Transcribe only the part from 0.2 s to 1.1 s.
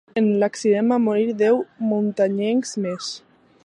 l'accident van